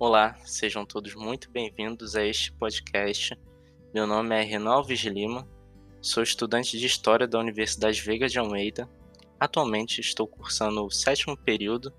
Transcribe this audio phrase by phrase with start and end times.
[0.00, 3.36] Olá, sejam todos muito bem-vindos a este podcast.
[3.92, 5.44] Meu nome é Renan Alves Lima,
[6.00, 8.88] sou estudante de História da Universidade Veiga de Almeida.
[9.40, 11.92] Atualmente estou cursando o sétimo período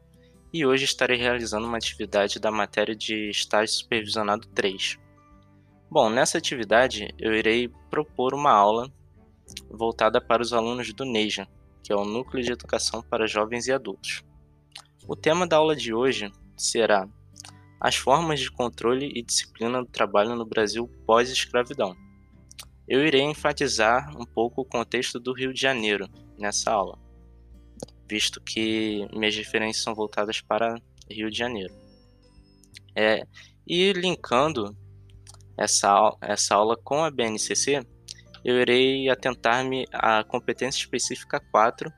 [0.54, 4.98] e hoje estarei realizando uma atividade da matéria de Estágio Supervisionado 3.
[5.92, 8.90] Bom, nessa atividade eu irei propor uma aula
[9.70, 11.50] voltada para os alunos do NEJA,
[11.84, 14.24] que é o Núcleo de Educação para Jovens e Adultos.
[15.06, 17.06] O tema da aula de hoje será
[17.80, 21.96] as formas de controle e disciplina do trabalho no Brasil pós-escravidão.
[22.88, 26.98] Eu irei enfatizar um pouco o contexto do Rio de Janeiro nessa aula,
[28.10, 30.76] visto que minhas referências são voltadas para
[31.10, 31.74] Rio de Janeiro.
[32.96, 33.24] É,
[33.66, 34.76] e linkando
[35.56, 37.86] essa, essa aula com a BNCC,
[38.44, 41.92] eu irei atentar-me à competência específica 4,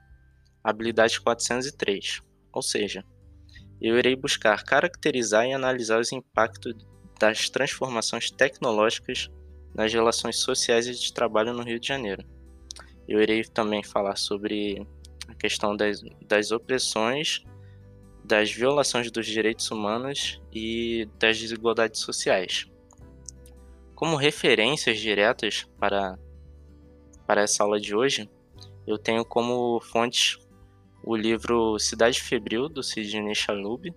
[0.63, 3.05] habilidade 403, ou seja,
[3.81, 6.75] eu irei buscar caracterizar e analisar os impactos
[7.19, 9.29] das transformações tecnológicas
[9.73, 12.23] nas relações sociais e de trabalho no Rio de Janeiro.
[13.07, 14.85] Eu irei também falar sobre
[15.27, 17.43] a questão das, das opressões,
[18.23, 22.67] das violações dos direitos humanos e das desigualdades sociais.
[23.95, 26.17] Como referências diretas para,
[27.25, 28.29] para essa aula de hoje,
[28.85, 30.37] eu tenho como fontes
[31.03, 33.93] o livro Cidade Febril, do Sidney Chalub,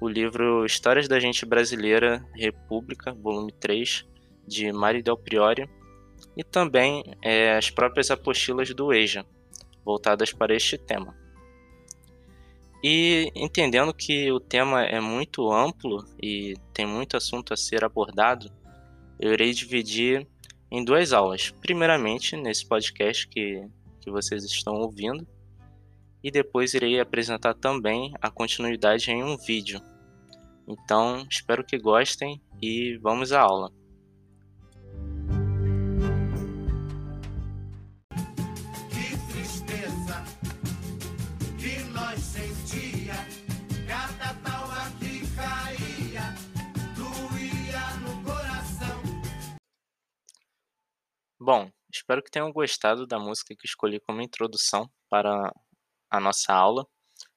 [0.00, 4.04] o livro Histórias da Gente Brasileira, República, volume 3,
[4.46, 5.68] de Mari Del Priori,
[6.36, 9.24] e também é, as próprias apostilas do EJA,
[9.84, 11.16] voltadas para este tema.
[12.82, 18.52] E entendendo que o tema é muito amplo e tem muito assunto a ser abordado,
[19.18, 20.26] eu irei dividir
[20.70, 21.50] em duas aulas.
[21.62, 23.66] Primeiramente, nesse podcast que,
[24.02, 25.26] que vocês estão ouvindo,
[26.24, 29.78] e depois irei apresentar também a continuidade em um vídeo.
[30.66, 33.70] Então, espero que gostem e vamos à aula.
[38.88, 40.24] Que tristeza
[41.58, 43.12] que nós sentia,
[43.86, 46.34] cada palma que caía,
[46.96, 49.02] doía no coração.
[51.38, 55.52] Bom, espero que tenham gostado da música que escolhi como introdução para
[56.16, 56.86] a nossa aula.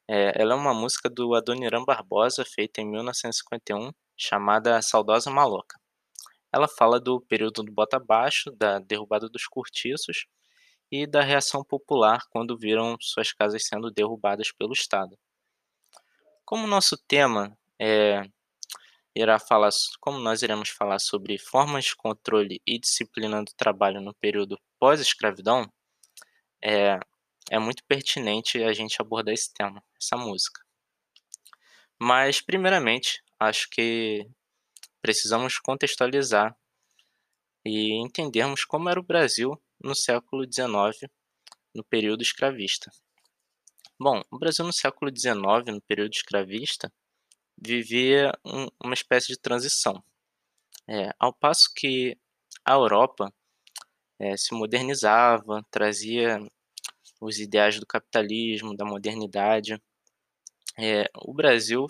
[0.08, 5.80] É, ela é uma música do Adoniran Barbosa, feita em 1951, chamada Saudosa Maloca.
[6.52, 10.28] Ela fala do período do bota abaixo, da derrubada dos cortiços
[10.92, 15.18] e da reação popular quando viram suas casas sendo derrubadas pelo Estado.
[16.46, 18.22] Como nosso tema é,
[19.14, 24.14] irá falar, como nós iremos falar sobre formas de controle e disciplina do trabalho no
[24.14, 25.70] período pós-escravidão,
[26.64, 26.98] é,
[27.50, 30.62] é muito pertinente a gente abordar esse tema, essa música.
[32.00, 34.28] Mas, primeiramente, acho que
[35.02, 36.56] precisamos contextualizar
[37.66, 41.12] e entendermos como era o Brasil no século XIX,
[41.74, 42.92] no período escravista.
[44.00, 46.92] Bom, o Brasil no século XIX, no período escravista,
[47.58, 50.04] vivia um, uma espécie de transição.
[50.88, 52.18] É, ao passo que
[52.64, 53.34] a Europa
[54.20, 56.40] é, se modernizava, trazia
[57.20, 59.82] os ideais do capitalismo, da modernidade.
[60.78, 61.88] É, o Brasil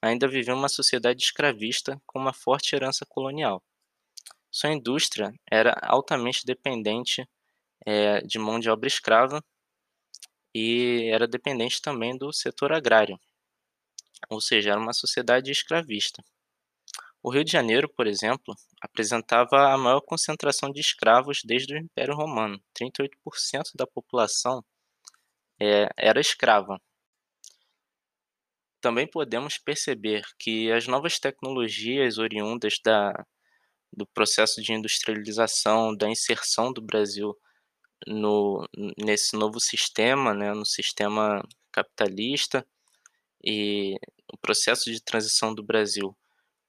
[0.00, 3.62] ainda viveu uma sociedade escravista com uma forte herança colonial.
[4.50, 7.26] Sua indústria era altamente dependente
[7.86, 9.42] é, de mão de obra escrava
[10.54, 13.18] e era dependente também do setor agrário,
[14.28, 16.22] ou seja, era uma sociedade escravista.
[17.22, 22.16] O Rio de Janeiro, por exemplo, apresentava a maior concentração de escravos desde o Império
[22.16, 22.60] Romano.
[22.76, 24.64] 38% da população
[25.60, 26.80] é, era escrava.
[28.80, 33.12] Também podemos perceber que as novas tecnologias oriundas da,
[33.92, 37.38] do processo de industrialização, da inserção do Brasil
[38.04, 38.68] no,
[38.98, 41.40] nesse novo sistema, né, no sistema
[41.70, 42.66] capitalista,
[43.44, 43.96] e
[44.32, 46.16] o processo de transição do Brasil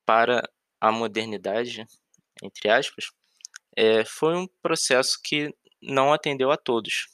[0.05, 0.47] para
[0.79, 1.85] a modernidade,
[2.41, 3.05] entre aspas,
[3.75, 7.07] é, foi um processo que não atendeu a todos.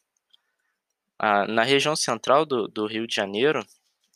[1.18, 3.66] Ah, na região central do, do Rio de Janeiro,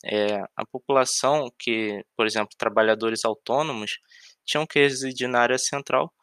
[0.03, 3.99] é, a população que, por exemplo, trabalhadores autônomos,
[4.45, 6.13] tinham que residir na área central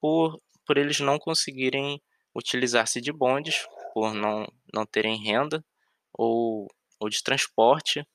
[0.00, 2.02] por, por eles não conseguirem
[2.34, 5.64] utilizar-se de bondes, por não, não terem renda
[6.12, 6.68] ou,
[7.00, 8.06] ou de transporte,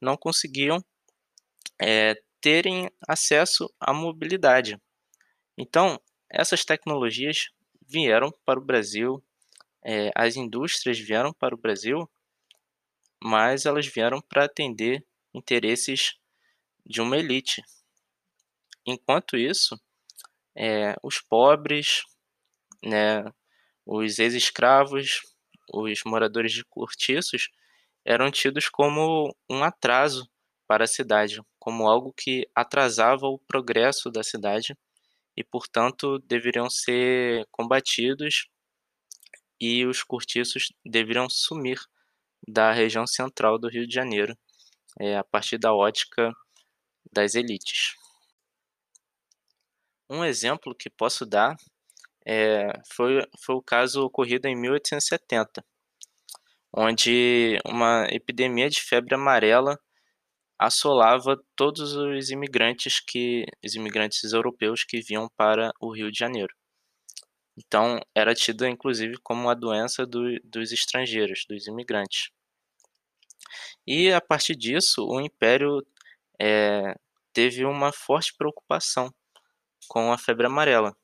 [0.00, 0.82] não conseguiam
[1.80, 4.76] é, terem acesso à mobilidade.
[5.56, 5.98] Então,
[6.28, 7.50] essas tecnologias
[7.88, 9.24] vieram para o Brasil,
[9.84, 12.10] é, as indústrias vieram para o Brasil,
[13.22, 16.14] mas elas vieram para atender interesses
[16.84, 17.62] de uma elite.
[18.84, 19.80] Enquanto isso,
[20.56, 22.02] é, os pobres,
[22.82, 23.24] né,
[23.86, 25.20] os ex-escravos,
[25.72, 27.48] os moradores de cortiços
[28.04, 30.28] eram tidos como um atraso
[30.66, 34.76] para a cidade, como algo que atrasava o progresso da cidade
[35.36, 38.48] e, portanto, deveriam ser combatidos
[39.60, 41.78] e os cortiços deveriam sumir
[42.48, 44.36] da região central do Rio de Janeiro,
[44.98, 46.32] é, a partir da ótica
[47.12, 47.94] das elites.
[50.10, 51.54] Um exemplo que posso dar
[52.26, 55.64] é, foi, foi o caso ocorrido em 1870,
[56.76, 59.78] onde uma epidemia de febre amarela
[60.66, 66.54] assolava todos os imigrantes que os imigrantes europeus que vinham para o Rio de Janeiro.
[67.56, 72.30] Então, era tida inclusive como uma doença do, dos estrangeiros, dos imigrantes.
[73.86, 75.84] E a partir disso, o Império
[76.40, 76.94] é,
[77.32, 79.12] teve uma forte preocupação
[79.88, 80.96] com a febre amarela,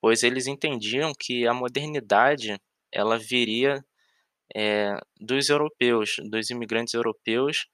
[0.00, 2.58] pois eles entendiam que a modernidade
[2.90, 3.84] ela viria
[4.56, 7.66] é, dos europeus, dos imigrantes europeus,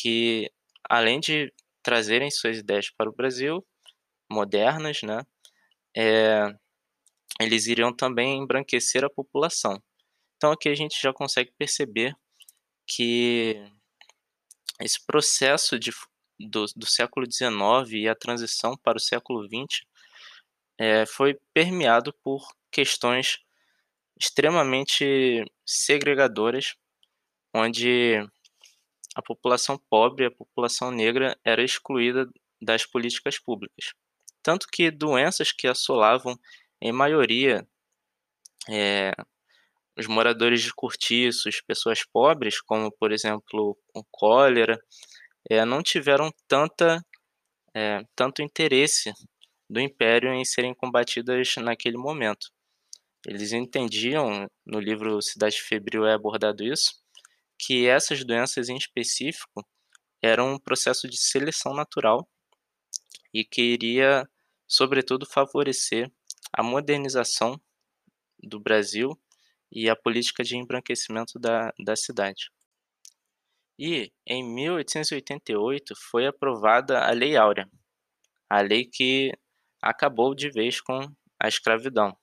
[0.00, 0.50] que
[0.88, 1.52] além de
[1.82, 3.66] trazerem suas ideias para o Brasil,
[4.30, 5.24] modernas, né,
[5.96, 6.54] é,
[7.40, 9.82] eles iriam também embranquecer a população.
[10.36, 12.14] Então aqui a gente já consegue perceber
[12.86, 13.56] que
[14.80, 15.90] esse processo de,
[16.38, 19.86] do, do século XIX e a transição para o século XX
[20.78, 23.38] é, foi permeado por questões
[24.20, 26.74] extremamente segregadoras,
[27.54, 28.26] onde
[29.16, 32.28] a população pobre, a população negra era excluída
[32.60, 33.94] das políticas públicas.
[34.42, 36.38] Tanto que doenças que assolavam,
[36.82, 37.66] em maioria,
[38.68, 39.12] é,
[39.98, 44.78] os moradores de cortiços, pessoas pobres, como por exemplo o cólera,
[45.48, 47.02] é, não tiveram tanta,
[47.74, 49.10] é, tanto interesse
[49.68, 52.48] do Império em serem combatidas naquele momento.
[53.26, 57.05] Eles entendiam, no livro Cidade Febril é abordado isso,
[57.58, 59.66] que essas doenças em específico
[60.22, 62.28] eram um processo de seleção natural
[63.32, 64.28] e que iria,
[64.66, 66.10] sobretudo, favorecer
[66.52, 67.60] a modernização
[68.42, 69.10] do Brasil
[69.70, 72.50] e a política de embranquecimento da, da cidade.
[73.78, 77.68] E, em 1888, foi aprovada a Lei Áurea,
[78.48, 79.32] a lei que
[79.82, 80.98] acabou de vez com
[81.38, 82.16] a escravidão.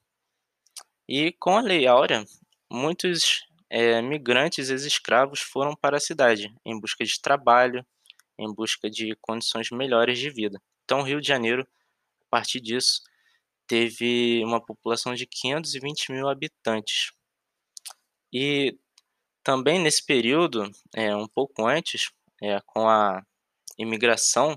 [1.08, 2.26] E com a Lei Áurea,
[2.72, 3.44] muitos
[3.74, 7.84] é, migrantes ex-escravos foram para a cidade em busca de trabalho,
[8.38, 10.62] em busca de condições melhores de vida.
[10.84, 11.68] Então, Rio de Janeiro,
[12.22, 13.02] a partir disso,
[13.66, 17.14] teve uma população de 520 mil habitantes.
[18.32, 18.78] E
[19.44, 22.12] também nesse período, é, um pouco antes,
[22.44, 23.24] é, com a
[23.76, 24.56] imigração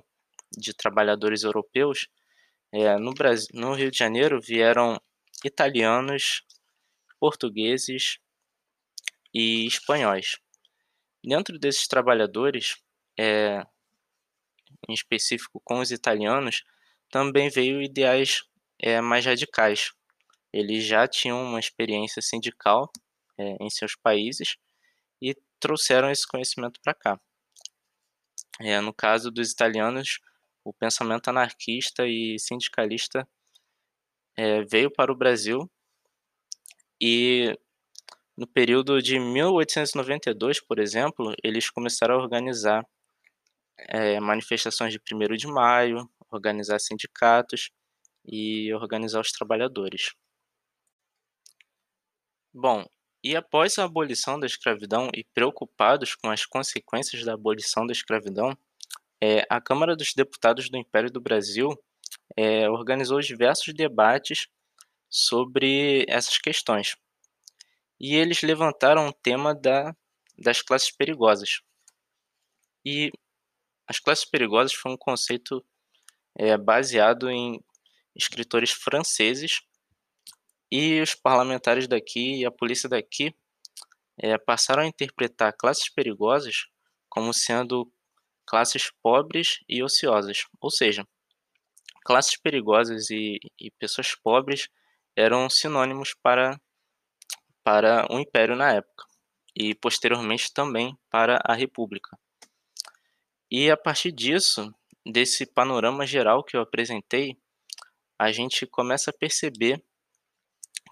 [0.54, 2.06] de trabalhadores europeus,
[2.70, 5.00] é, no, Brasil, no Rio de Janeiro vieram
[5.42, 6.42] italianos,
[7.18, 8.18] portugueses
[9.38, 10.38] e espanhóis.
[11.22, 12.76] Dentro desses trabalhadores,
[13.20, 13.62] é,
[14.88, 16.64] em específico com os italianos,
[17.10, 18.44] também veio ideais
[18.78, 19.92] é, mais radicais.
[20.50, 22.90] Eles já tinham uma experiência sindical
[23.36, 24.56] é, em seus países
[25.20, 27.20] e trouxeram esse conhecimento para cá.
[28.58, 30.18] É, no caso dos italianos,
[30.64, 33.28] o pensamento anarquista e sindicalista
[34.34, 35.70] é, veio para o Brasil
[36.98, 37.54] e
[38.36, 42.86] no período de 1892, por exemplo, eles começaram a organizar
[43.78, 47.70] é, manifestações de 1 de maio, organizar sindicatos
[48.24, 50.14] e organizar os trabalhadores.
[52.52, 52.86] Bom,
[53.22, 58.56] e após a abolição da escravidão e preocupados com as consequências da abolição da escravidão,
[59.22, 61.70] é, a Câmara dos Deputados do Império do Brasil
[62.36, 64.48] é, organizou diversos debates
[65.08, 66.96] sobre essas questões.
[67.98, 69.94] E eles levantaram o tema da,
[70.38, 71.60] das classes perigosas.
[72.84, 73.10] E
[73.86, 75.64] as classes perigosas foi um conceito
[76.34, 77.62] é, baseado em
[78.14, 79.60] escritores franceses
[80.70, 83.34] e os parlamentares daqui e a polícia daqui
[84.18, 86.66] é, passaram a interpretar classes perigosas
[87.08, 87.90] como sendo
[88.46, 91.06] classes pobres e ociosas, ou seja,
[92.04, 94.68] classes perigosas e, e pessoas pobres
[95.16, 96.60] eram sinônimos para,
[97.66, 99.04] para o Império na época
[99.58, 102.16] e posteriormente também para a República.
[103.50, 104.72] E a partir disso,
[105.04, 107.36] desse panorama geral que eu apresentei,
[108.16, 109.82] a gente começa a perceber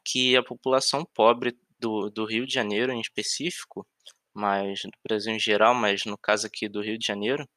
[0.04, 3.86] que a população pobre do, do Rio de Janeiro em específico
[4.34, 7.48] mas no Brasil em geral, mas no caso aqui do Rio de Janeiro,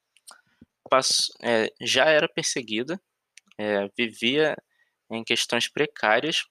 [0.89, 3.01] passou, é, já era perseguida,
[3.57, 4.55] é, vivia
[5.09, 6.45] em questões precárias,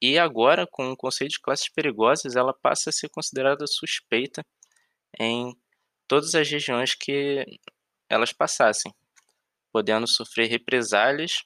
[0.00, 4.44] e agora, com o conceito de classes perigosas, ela passa a ser considerada suspeita
[5.18, 5.54] em
[6.08, 7.44] todas as regiões que
[8.08, 8.92] elas passassem,
[9.72, 11.42] podendo sofrer represálias,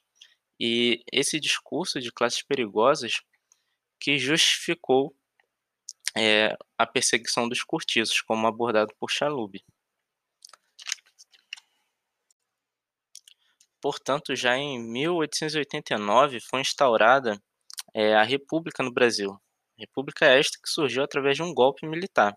[0.59, 3.21] e esse discurso de classes perigosas
[4.01, 5.15] que justificou
[6.17, 9.61] é, a perseguição dos cortiços, como abordado por Chalub.
[13.81, 17.43] Portanto, já em 1889 foi instaurada
[17.95, 19.39] é, a República no Brasil.
[19.79, 22.37] República esta que surgiu através de um golpe militar.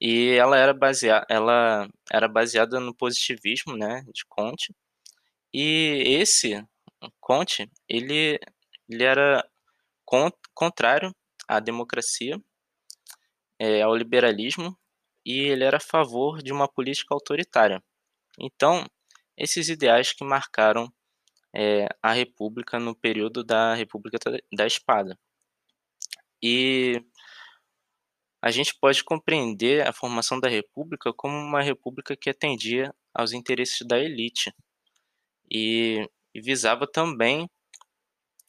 [0.00, 4.74] E ela era, baseada, ela era baseada no positivismo né, de Comte.
[5.52, 6.62] E esse
[7.20, 8.38] Comte, ele,
[8.88, 9.44] ele era
[10.54, 11.14] contrário
[11.48, 12.40] à democracia,
[13.58, 14.76] é, ao liberalismo,
[15.24, 17.82] e ele era a favor de uma política autoritária.
[18.38, 18.86] Então,
[19.36, 20.92] esses ideais que marcaram
[21.54, 24.18] é, a República no período da República
[24.52, 25.18] da Espada.
[26.42, 27.00] E
[28.42, 33.86] a gente pode compreender a formação da República como uma república que atendia aos interesses
[33.86, 34.52] da elite
[35.50, 37.48] e, e visava também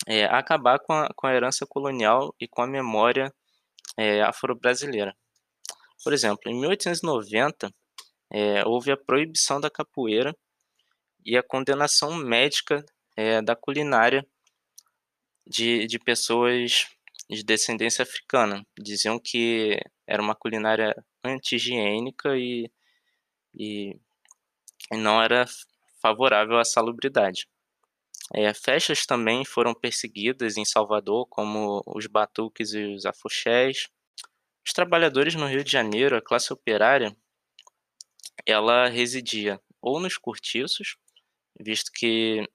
[0.07, 3.33] é, acabar com a, com a herança colonial e com a memória
[3.97, 5.15] é, afro-brasileira.
[6.03, 7.71] Por exemplo, em 1890,
[8.31, 10.35] é, houve a proibição da capoeira
[11.25, 12.85] e a condenação médica
[13.15, 14.25] é, da culinária
[15.47, 16.87] de, de pessoas
[17.29, 18.65] de descendência africana.
[18.79, 22.71] Diziam que era uma culinária anti-higiênica e,
[23.53, 23.99] e,
[24.91, 25.45] e não era
[26.01, 27.47] favorável à salubridade.
[28.33, 33.87] É, festas também foram perseguidas em Salvador, como os batuques e os afoxés.
[34.65, 37.15] Os trabalhadores no Rio de Janeiro, a classe operária,
[38.45, 40.97] ela residia ou nos cortiços,
[41.59, 42.47] visto que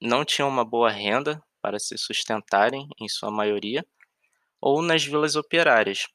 [0.00, 3.84] não tinham uma boa renda para se sustentarem, em sua maioria,
[4.60, 6.06] ou nas vilas operárias.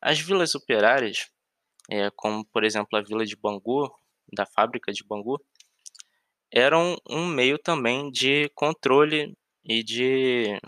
[0.00, 1.30] As vilas operárias,
[1.90, 3.90] é, como por exemplo a vila de Bangu,
[4.32, 5.40] da fábrica de Bangu,
[6.50, 10.58] eram um meio também de controle e de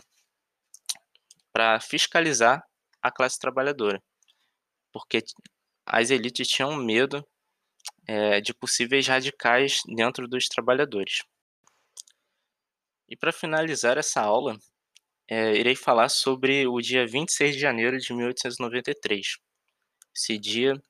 [1.52, 2.62] para fiscalizar
[3.02, 4.02] a classe trabalhadora,
[4.92, 5.22] porque
[5.86, 7.26] as elites tinham medo
[8.06, 11.22] é, de possíveis radicais dentro dos trabalhadores.
[13.08, 14.58] E para finalizar essa aula,
[15.28, 19.38] é, irei falar sobre o dia 26 de janeiro de 1893.
[20.14, 20.80] Esse dia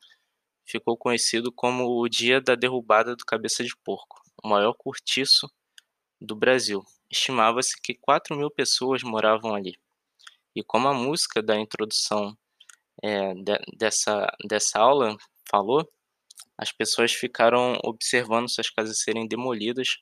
[0.67, 5.51] ficou conhecido como o dia da derrubada do Cabeça de Porco o maior cortiço
[6.21, 6.85] do Brasil.
[7.11, 9.79] Estimava-se que 4 mil pessoas moravam ali.
[10.55, 12.37] E como a música da introdução
[13.03, 15.17] é, de, dessa, dessa aula
[15.49, 15.89] falou,
[16.57, 19.99] as pessoas ficaram observando suas casas serem demolidas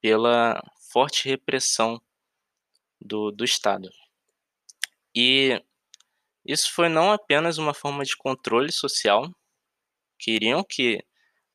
[0.00, 2.00] pela forte repressão
[3.00, 3.90] do, do Estado.
[5.14, 5.62] E
[6.44, 9.30] isso foi não apenas uma forma de controle social,
[10.18, 11.04] queriam que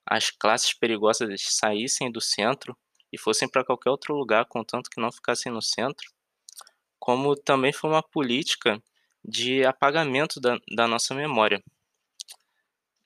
[0.06, 2.78] as classes perigosas saíssem do centro
[3.12, 6.12] e fossem para qualquer outro lugar, contanto que não ficassem no centro,
[7.00, 8.82] como também foi uma política
[9.24, 11.64] de apagamento da, da nossa memória.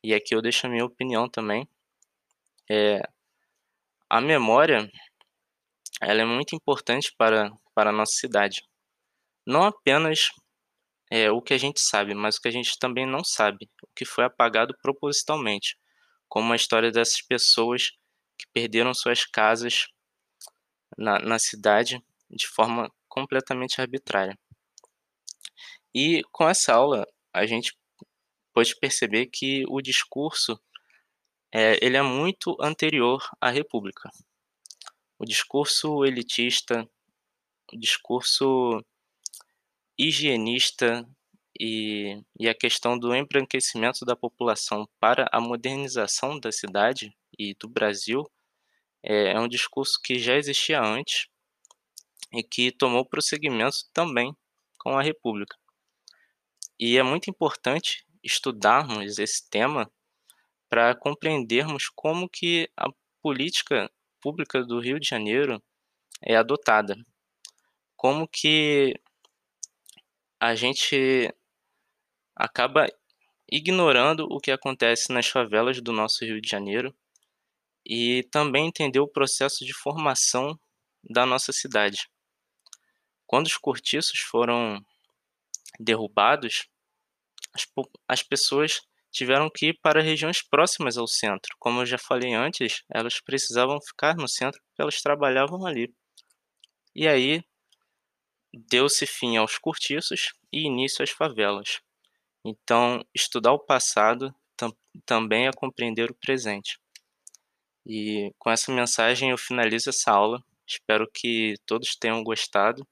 [0.04, 1.68] E aqui eu deixo a minha opinião também.
[2.70, 3.02] É,
[4.10, 4.90] a memória
[6.02, 8.64] ela é muito importante para, para a nossa cidade.
[9.46, 10.30] Não apenas
[11.12, 13.88] é, o que a gente sabe, mas o que a gente também não sabe, o
[13.96, 15.78] que foi apagado propositalmente
[16.30, 17.92] como a história dessas pessoas
[18.38, 19.88] que perderam suas casas
[20.98, 24.38] na, na cidade de forma completamente arbitrária.
[25.94, 27.76] E com essa aula, a gente
[28.54, 30.62] pode perceber que o discurso
[31.52, 34.10] é, ele é muito anterior à República.
[35.20, 36.90] O discurso elitista,
[37.74, 38.82] o discurso
[39.98, 41.06] higienista
[41.60, 47.68] e, e a questão do embranquecimento da população para a modernização da cidade e do
[47.68, 48.24] Brasil
[49.04, 51.28] é, é um discurso que já existia antes
[52.32, 54.34] e que tomou prosseguimento também
[54.78, 55.58] com a República.
[56.80, 59.92] E é muito importante estudarmos esse tema
[60.70, 62.90] para compreendermos como que a
[63.22, 65.62] política pública do Rio de Janeiro
[66.22, 66.96] é adotada.
[67.96, 68.94] Como que
[70.40, 71.34] a gente
[72.36, 72.88] acaba
[73.52, 76.96] ignorando o que acontece nas favelas do nosso Rio de Janeiro
[77.86, 80.58] e também entender o processo de formação
[81.04, 82.10] da nossa cidade.
[83.26, 84.84] Quando os cortiços foram
[85.80, 86.68] derrubados,
[87.54, 87.68] as,
[88.08, 91.56] as pessoas tiveram que ir para regiões próximas ao centro.
[91.60, 95.94] Como eu já falei antes, elas precisavam ficar no centro porque elas trabalhavam ali.
[96.96, 97.44] E aí
[98.54, 101.82] deu-se fim aos cortiços e início às favelas.
[102.44, 104.74] Então, estudar o passado tam
[105.06, 106.80] também é compreender o presente.
[107.86, 110.44] E com essa mensagem eu finalizo essa aula.
[110.68, 112.88] Espero que todos tenham gostado.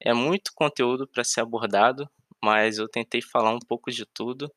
[0.00, 2.08] É muito conteúdo para ser abordado,
[2.42, 4.52] mas eu tentei falar um pouco de tudo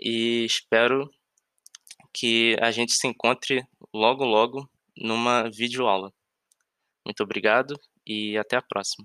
[0.00, 1.10] e espero
[2.12, 3.62] que a gente se encontre
[3.92, 6.10] logo logo numa videoaula.
[7.04, 7.74] Muito obrigado
[8.06, 9.04] e até a próxima.